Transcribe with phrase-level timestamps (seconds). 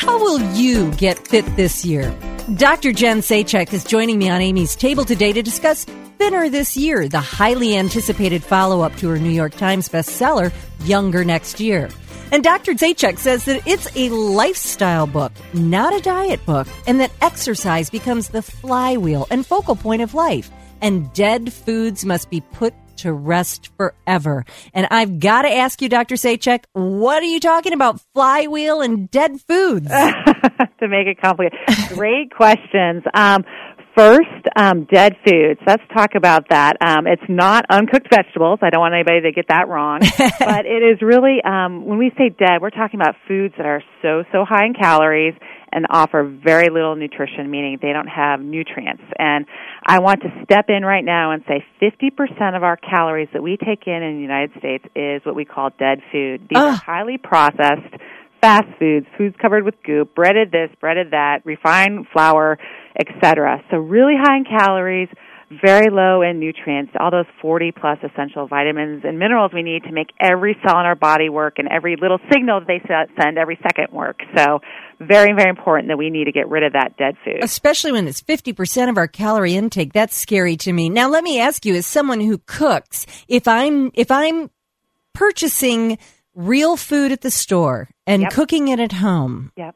[0.00, 2.10] How will you get fit this year?
[2.56, 2.90] Dr.
[2.90, 5.84] Jen Sacheck is joining me on Amy's table today to discuss
[6.16, 11.22] Thinner This Year, the highly anticipated follow up to her New York Times bestseller, Younger
[11.22, 11.90] Next Year.
[12.32, 12.72] And Dr.
[12.72, 18.30] Sacheck says that it's a lifestyle book, not a diet book, and that exercise becomes
[18.30, 20.50] the flywheel and focal point of life.
[20.80, 24.44] And dead foods must be put to rest forever.
[24.74, 26.14] And I've got to ask you, Dr.
[26.14, 28.00] Sacheck, what are you talking about?
[28.14, 29.88] Flywheel and dead foods?
[30.80, 31.58] to make it complicated.
[31.90, 33.02] Great questions.
[33.14, 33.44] Um,
[34.00, 35.60] First, um, dead foods.
[35.66, 36.78] Let's talk about that.
[36.80, 38.60] Um, it's not uncooked vegetables.
[38.62, 40.00] I don't want anybody to get that wrong.
[40.38, 43.82] but it is really, um, when we say dead, we're talking about foods that are
[44.00, 45.34] so, so high in calories
[45.70, 49.02] and offer very little nutrition, meaning they don't have nutrients.
[49.18, 49.44] And
[49.86, 53.58] I want to step in right now and say 50% of our calories that we
[53.58, 56.48] take in in the United States is what we call dead food.
[56.48, 58.00] These are highly processed
[58.40, 62.58] fast foods, foods covered with goop, breaded this, breaded that, refined flour,
[62.98, 63.62] etc.
[63.70, 65.08] So really high in calories,
[65.62, 69.92] very low in nutrients, all those 40 plus essential vitamins and minerals we need to
[69.92, 72.80] make every cell in our body work and every little signal that they
[73.20, 74.20] send every second work.
[74.36, 74.60] So
[75.00, 77.42] very, very important that we need to get rid of that dead food.
[77.42, 79.92] Especially when it's 50% of our calorie intake.
[79.92, 80.88] That's scary to me.
[80.88, 84.50] Now let me ask you, as someone who cooks, if I'm, if I'm
[85.14, 85.98] purchasing
[86.34, 88.32] real food at the store and Yep.
[88.32, 89.74] cooking it at home, Yep.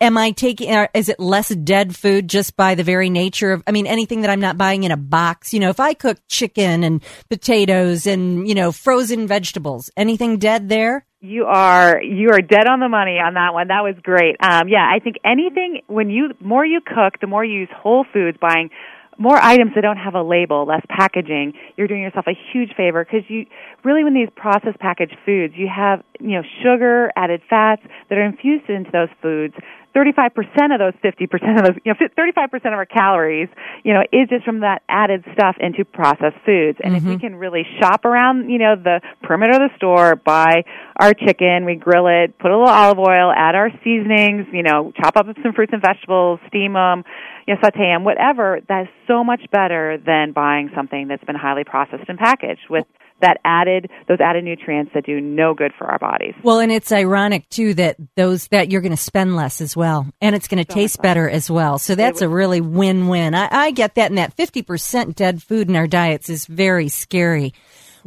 [0.00, 3.62] am I taking, uh, is it less dead food just by the very nature of,
[3.66, 5.54] I mean, anything that I'm not buying in a box?
[5.54, 10.68] You know, if I cook chicken and potatoes and, you know, frozen vegetables, anything dead
[10.68, 11.06] there?
[11.20, 13.68] You are you are dead on the money on that one.
[13.68, 14.36] That was great.
[14.40, 18.04] Um, yeah, I think anything when you more you cook, the more you use whole
[18.12, 18.68] foods, buying
[19.18, 23.04] more items that don't have a label, less packaging, you're doing yourself a huge favor
[23.04, 23.46] because you
[23.84, 28.24] really when these processed packaged foods, you have you know sugar, added fats that are
[28.24, 29.54] infused into those foods.
[29.94, 33.48] 35% of those 50% of those, you know, 35% of our calories,
[33.84, 36.78] you know, is just from that added stuff into processed foods.
[36.82, 37.20] And if we mm-hmm.
[37.20, 40.64] can really shop around, you know, the perimeter of the store, buy
[40.98, 44.92] our chicken, we grill it, put a little olive oil, add our seasonings, you know,
[45.00, 47.04] chop up some fruits and vegetables, steam them,
[47.46, 51.36] you know, saute them, whatever, that is so much better than buying something that's been
[51.36, 52.84] highly processed and packaged with
[53.24, 56.34] that added, those added nutrients that do no good for our bodies.
[56.42, 60.06] Well, and it's ironic too that those that you're going to spend less as well,
[60.20, 61.78] and it's going to taste better as well.
[61.78, 63.34] So that's a really win-win.
[63.34, 67.54] I, I get that, and that 50% dead food in our diets is very scary.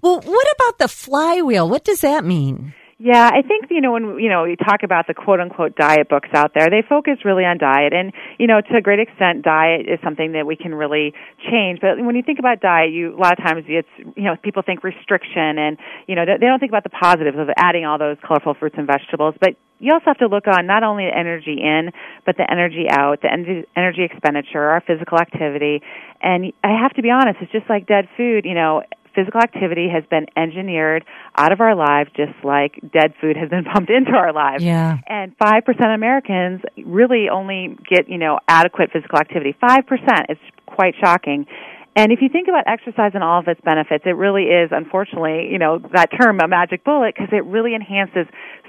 [0.02, 1.68] Well, what about the flywheel?
[1.68, 2.76] What does that mean?
[3.00, 6.10] Yeah, I think you know when you know you talk about the quote unquote diet
[6.10, 9.44] books out there, they focus really on diet, and you know to a great extent,
[9.44, 11.14] diet is something that we can really
[11.46, 11.78] change.
[11.80, 13.88] But when you think about diet, you a lot of times it's
[14.18, 15.78] you know people think restriction, and
[16.08, 18.88] you know they don't think about the positives of adding all those colorful fruits and
[18.88, 19.36] vegetables.
[19.40, 21.92] But you also have to look on not only the energy in,
[22.26, 25.84] but the energy out, the energy, energy expenditure, our physical activity.
[26.20, 28.46] And I have to be honest, it's just like dead food.
[28.46, 28.82] You know,
[29.18, 31.04] physical activity has been engineered
[31.36, 34.64] out of our lives just like dead food has been pumped into our lives.
[34.64, 34.98] Yeah.
[35.08, 39.56] And 5% of Americans really only get, you know, adequate physical activity.
[39.62, 39.82] 5%.
[40.30, 41.48] It's quite shocking.
[41.96, 45.50] And if you think about exercise and all of its benefits, it really is, unfortunately,
[45.52, 48.28] you know, that term, a magic bullet, because it really enhances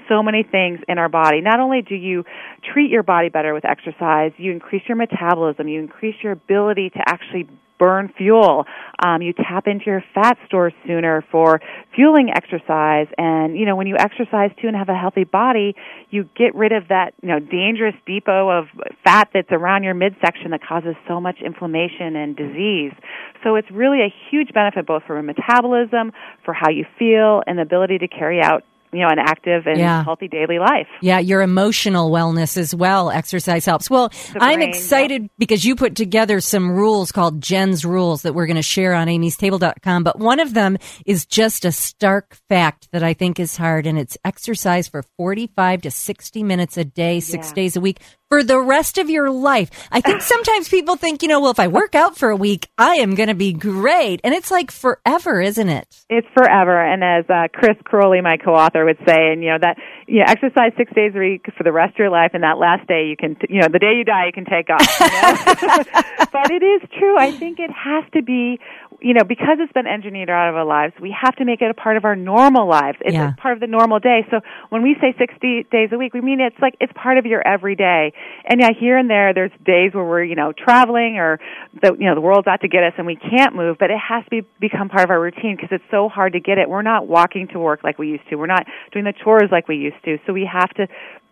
[0.09, 1.39] so many things in our body.
[1.39, 2.23] Not only do you
[2.73, 6.99] treat your body better with exercise, you increase your metabolism, you increase your ability to
[7.07, 7.47] actually
[7.79, 8.65] burn fuel.
[9.03, 11.61] Um, you tap into your fat stores sooner for
[11.95, 13.07] fueling exercise.
[13.17, 15.75] And, you know, when you exercise too and have a healthy body,
[16.09, 18.65] you get rid of that, you know, dangerous depot of
[19.03, 22.91] fat that's around your midsection that causes so much inflammation and disease.
[23.43, 26.11] So it's really a huge benefit both for metabolism,
[26.43, 29.77] for how you feel, and the ability to carry out you know, an active and
[29.77, 30.03] Yeah.
[30.03, 30.87] healthy daily life.
[31.01, 33.11] Yeah, your emotional wellness as well.
[33.11, 33.89] Exercise helps.
[33.89, 38.47] Well, I'm brain, excited because you put together some rules called Jen's rules that we're
[38.47, 40.03] going to share on amystable.com.
[40.03, 43.97] But one of them is just a stark fact that I think is hard, and
[43.97, 47.53] it's exercise for 45 to 60 minutes a day, six Yeah.
[47.55, 49.71] days a week for the rest of your life.
[49.91, 52.69] I think sometimes people think, you know, well, if I work out for a week,
[52.77, 54.21] I am going to be great.
[54.23, 55.87] And it's like forever, isn't it?
[56.09, 59.77] It's forever, and as uh, Chris Crowley, my co-author, would say, and you know that
[60.07, 62.57] you know, exercise six days a week for the rest of your life, and that
[62.57, 64.81] last day you can, you know, the day you die, you can take off.
[64.99, 66.27] You know?
[66.31, 67.17] but it is true.
[67.17, 68.59] I think it has to be,
[69.01, 70.93] you know, because it's been engineered out of our lives.
[71.01, 72.97] We have to make it a part of our normal lives.
[73.01, 73.33] It's Yeah.
[73.37, 74.25] part of the normal day.
[74.31, 74.39] So
[74.69, 77.45] when we say sixty days a week, we mean it's like it's part of your
[77.47, 78.13] everyday.
[78.45, 81.39] And yeah, here and there, there's days where we're, you know, traveling or
[81.81, 83.97] the, you know, the world's out to get us and we can't move, but it
[83.97, 86.69] has to be, become part of our routine because it's so hard to get it.
[86.69, 88.35] We're not walking to work like we used to.
[88.35, 90.17] We're not doing the chores like we used to.
[90.25, 90.87] So we have to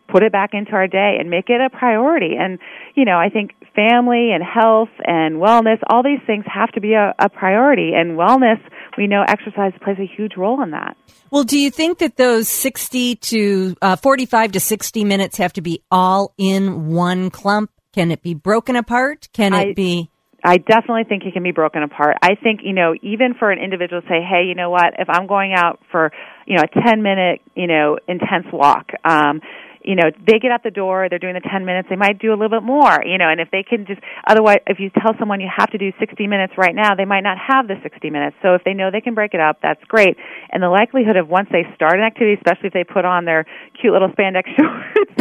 [0.08, 2.36] put it back into our day and make it a priority.
[2.40, 2.60] And,
[2.96, 6.94] you know, I think family and health and wellness, all these things have to be
[6.94, 7.92] a, a priority.
[7.96, 8.60] And wellness,
[8.98, 10.98] we know exercise plays a huge role in that.
[11.30, 15.62] Well, do you think that those 60 to uh, 45 to 60 minutes have to
[15.62, 17.72] be all in one clump?
[17.94, 19.28] Can it be broken apart?
[19.34, 20.10] Can it I, be?
[20.44, 22.16] I definitely think it can be broken apart.
[22.22, 25.10] I think, you know, even for an individual to say, hey, you know what, if
[25.10, 26.12] I'm going out for,
[26.46, 29.42] you know, a 10 minute, you know, intense walk, um,
[29.88, 32.30] you know, they get out the door, they're doing the 10 minutes, they might do
[32.30, 35.16] a little bit more, you know, and if they can just, otherwise, if you tell
[35.18, 38.10] someone you have to do 60 minutes right now, they might not have the 60
[38.10, 38.36] minutes.
[38.44, 40.18] So if they know they can break it up, that's great.
[40.52, 43.46] And the likelihood of once they start an activity, especially if they put on their
[43.80, 45.16] cute little spandex shorts,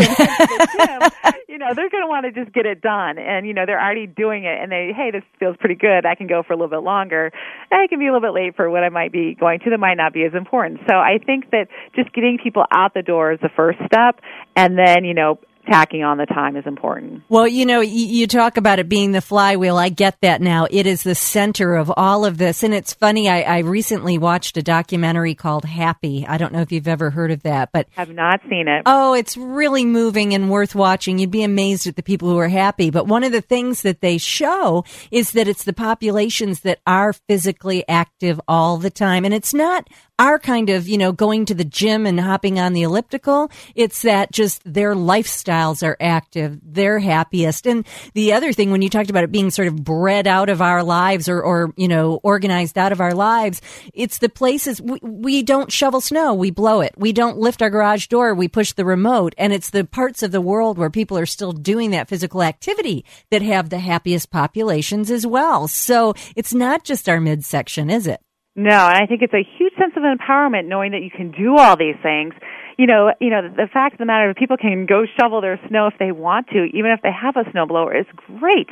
[1.49, 3.19] you know, they're going to want to just get it done.
[3.19, 6.05] And, you know, they're already doing it and they, hey, this feels pretty good.
[6.05, 7.31] I can go for a little bit longer.
[7.71, 9.79] I can be a little bit late for what I might be going to that
[9.79, 10.81] might not be as important.
[10.89, 14.21] So I think that just getting people out the door is the first step
[14.56, 17.23] and then you know tacking on the time is important.
[17.29, 19.76] Well, you know, you, you, talk about it being the flywheel.
[19.76, 20.67] I get that now.
[20.70, 22.62] It is the center of all of this.
[22.62, 26.26] And it's funny, I, I recently watched a documentary called Happy.
[26.26, 27.88] I don't know if you've ever heard of that, but.
[27.97, 28.82] I've not seen it.
[28.87, 31.19] Oh, it's really moving and worth watching.
[31.19, 32.91] You'd be amazed at the people who are happy.
[32.91, 37.12] But one of the things that they show is that it's the populations that are
[37.12, 39.25] physically active all the time.
[39.25, 39.88] And it's not
[40.19, 43.51] our kind of, you know, going to the gym and hopping on the elliptical.
[43.75, 46.59] It's that just their lifestyles are active.
[46.63, 47.67] They're happiest.
[47.67, 50.63] And the other thing, when you talked about it being sort of bred out of
[50.63, 53.61] our lives or, or you know, organized out of our lives,
[53.93, 56.33] it's the places we, we don't shovel snow.
[56.35, 56.95] We blow it.
[56.97, 58.35] We don't lift our garage door.
[58.35, 59.35] We push the remote.
[59.37, 63.05] And it's the parts of the world where people are still doing that physical activity
[63.31, 65.69] that have the happiest populations as well.
[65.69, 68.21] So it's not just our midsection, is it?
[68.56, 71.56] No, and I think it's a huge sense of empowerment knowing that you can do
[71.56, 72.32] all these things.
[72.79, 75.61] You know, you know, the fact of the matter is people can go shovel their
[75.69, 78.06] snow if they want to, even if they have a snowblower is
[78.38, 78.69] great.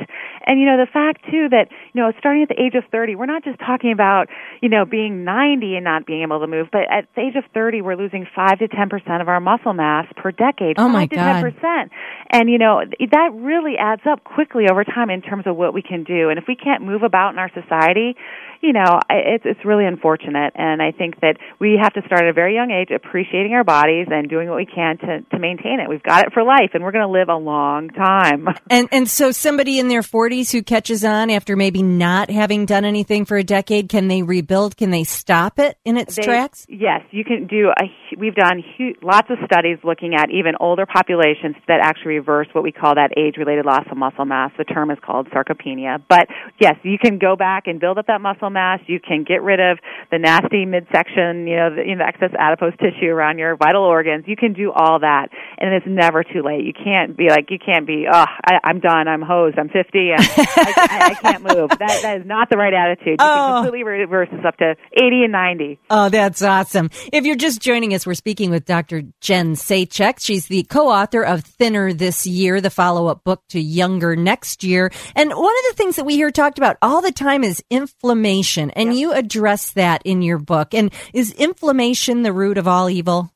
[0.47, 3.15] And you know, the fact too that, you know, starting at the age of 30,
[3.17, 4.29] we're not just talking about,
[4.61, 7.45] you know, being 90 and not being able to move, but at the age of
[7.53, 10.77] 30, we're losing 5 to 10% of our muscle mass per decade.
[10.79, 11.45] Oh my 5 to God.
[11.45, 11.91] 10%.
[12.31, 15.81] And you know, that really adds up quickly over time in terms of what we
[15.81, 16.29] can do.
[16.29, 18.17] And if we can't move about in our society,
[18.65, 22.29] you know, it's it's really unfortunate, and I think that we have to start at
[22.29, 25.81] a very young age appreciating our bodies and doing what we can to to maintain
[25.81, 25.89] it.
[25.91, 28.49] We've got it for life, and we're going to live a long time.
[28.71, 32.85] And and so somebody in their 40s who catches on after maybe not having done
[32.85, 34.77] anything for a decade, can they rebuild?
[34.77, 36.67] Can they stop it in its they, tracks?
[36.69, 37.85] Yes, you can do a.
[38.19, 42.65] We've done huge, lots of studies looking at even older populations that actually reverse what
[42.65, 44.51] we call that age-related loss of muscle mass.
[44.57, 46.03] The term is called sarcopenia.
[46.09, 46.29] But
[46.59, 48.81] yes, you can go back and build up that muscle mass.
[48.87, 49.79] You can get rid of
[50.11, 54.25] the nasty midsection, you know, the, you know, excess adipose tissue around your vital organs.
[54.27, 55.29] You can do all that,
[55.59, 56.65] and it's never too late.
[56.65, 59.09] You can't be like, you can't be, oh, I, I'm done.
[59.09, 59.59] I'm hosed.
[59.59, 61.71] I'm 50, and I, I, I can't move.
[61.71, 63.19] That that is not the right attitude.
[63.21, 63.27] You Oh.
[63.27, 65.79] can completely reverse this up to 80 and 90.
[65.91, 66.91] Oh, that's awesome.
[67.13, 69.03] If you're just joining us, we're speaking with Dr.
[69.21, 70.21] Jen Sacheck.
[70.21, 74.91] She's the co-author of Thinner This Year, the follow-up book to Younger Next Year.
[75.17, 78.44] And one of the things that we hear talked about all the time is inflammation.
[78.75, 80.75] And you address that in your book.
[80.75, 83.31] And is inflammation the root of all evil?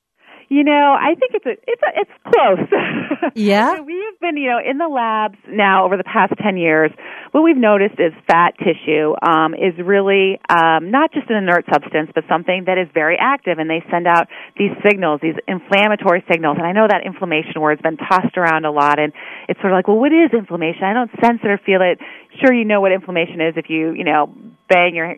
[0.49, 2.69] You know, I think it's a, it's a, it's close.
[3.35, 3.77] Yeah?
[3.77, 6.91] So we've been, you know, in the labs now over the past 10 years.
[7.33, 12.11] What we've noticed is fat tissue um, is really um, not just an inert substance,
[12.15, 16.57] but something that is very active, and they send out these signals, these inflammatory signals.
[16.59, 19.13] And I know that inflammation word's been tossed around a lot, and
[19.49, 20.85] it's sort of like, well, what is inflammation?
[20.85, 21.99] I don't sense it or feel it.
[22.41, 24.33] Sure, you know what inflammation is if you, you know,
[24.69, 25.17] bang your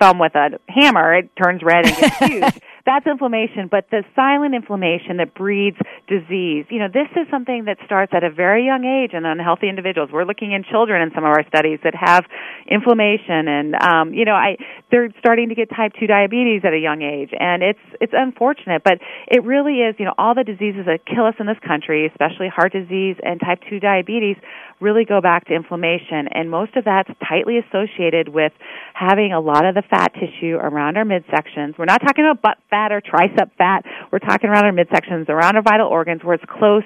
[0.00, 2.62] thumb with a hammer, it turns red and gets huge.
[2.86, 5.76] That's inflammation, but the silent inflammation that breeds
[6.06, 9.68] disease, you know, this is something that starts at a very young age in unhealthy
[9.68, 10.10] individuals.
[10.12, 12.24] We're looking in children in some of our studies that have
[12.70, 14.56] inflammation and, um, you know, I,
[14.92, 18.84] they're starting to get type 2 diabetes at a young age and it's, it's unfortunate,
[18.84, 22.06] but it really is, you know, all the diseases that kill us in this country,
[22.06, 24.36] especially heart disease and type 2 diabetes,
[24.80, 28.52] really go back to inflammation and most of that's tightly associated with
[28.94, 31.78] having a lot of the fat tissue around our midsections.
[31.78, 33.84] We're not talking about butt fat or tricep fat.
[34.12, 36.84] We're talking around our midsections, around our vital organs where it's close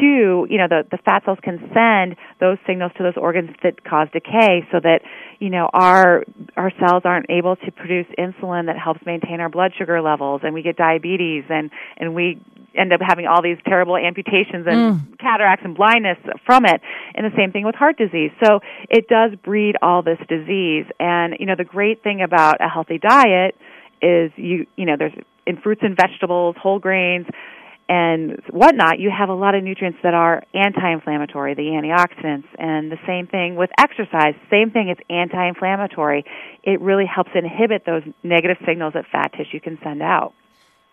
[0.00, 3.82] to, you know, the, the fat cells can send those signals to those organs that
[3.84, 5.00] cause decay so that,
[5.38, 6.24] you know, our,
[6.56, 10.54] our cells aren't able to produce insulin that helps maintain our blood sugar levels and
[10.54, 12.40] we get diabetes and, and we
[12.74, 15.18] end up having all these terrible amputations and mm.
[15.18, 16.80] cataracts and blindness from it.
[17.14, 18.30] And the same thing with heart disease.
[18.42, 20.86] So it does breed all this disease.
[20.98, 23.56] And, you know, the great thing about a healthy diet
[24.00, 25.14] is you, you know, there's
[25.46, 27.26] in fruits and vegetables, whole grains,
[27.88, 32.96] and whatnot, you have a lot of nutrients that are anti-inflammatory, the antioxidants, and the
[33.06, 34.34] same thing with exercise.
[34.50, 36.24] Same thing, it's anti-inflammatory.
[36.62, 40.32] It really helps inhibit those negative signals that fat tissue can send out.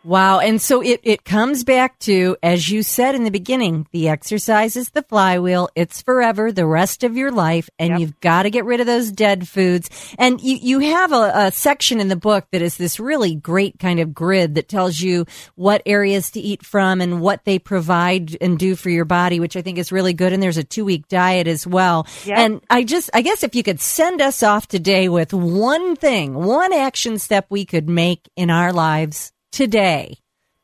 [0.03, 0.39] Wow.
[0.39, 4.77] And so it, it comes back to, as you said in the beginning, the exercise
[4.77, 5.69] is the flywheel.
[5.75, 7.69] It's forever, the rest of your life.
[7.77, 7.99] And yep.
[7.99, 9.89] you've got to get rid of those dead foods.
[10.17, 13.77] And you, you have a, a, section in the book that is this really great
[13.77, 15.25] kind of grid that tells you
[15.55, 19.57] what areas to eat from and what they provide and do for your body, which
[19.57, 20.31] I think is really good.
[20.31, 22.07] And there's a two week diet as well.
[22.23, 22.37] Yep.
[22.37, 26.35] And I just, I guess if you could send us off today with one thing,
[26.35, 30.17] one action step we could make in our lives today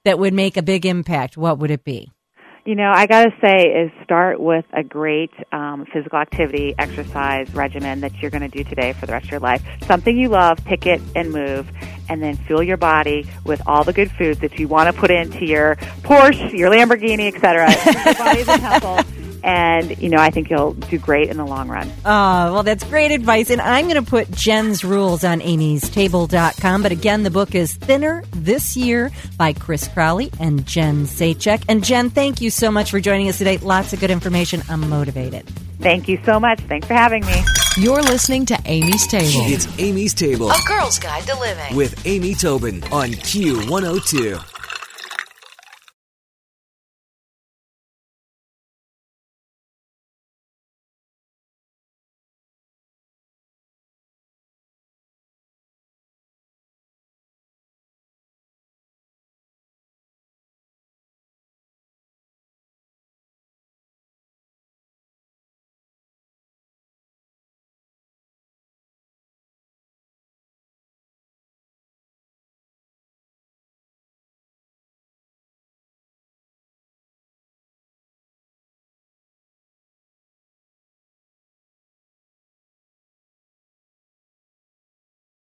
[0.04, 2.12] that would make a big impact, what would it be?
[2.66, 7.54] You know, I got to say is start with a great um, physical activity exercise
[7.54, 9.62] regimen that you're going to do today for the rest of your life.
[9.84, 11.70] Something you love, pick it and move,
[12.10, 15.12] and then fuel your body with all the good foods that you want to put
[15.12, 17.70] into your Porsche, your Lamborghini, etc.
[18.06, 19.15] your body's a temple
[19.46, 21.90] and you know I think you'll do great in the long run.
[22.04, 26.82] Oh, well, that's great advice, and I'm going to put Jen's rules on Amy'sTable.com.
[26.82, 31.64] But again, the book is Thinner This Year by Chris Crowley and Jen Sacheck.
[31.70, 33.58] And Jen, thank you so much for joining us today.
[33.58, 34.64] Lots of good information.
[34.68, 35.48] I'm motivated.
[35.80, 36.60] Thank you so much.
[36.62, 37.44] Thanks for having me.
[37.78, 39.46] You're listening to Amy's Table.
[39.46, 44.55] It's Amy's Table, a girl's guide to living with Amy Tobin on Q102.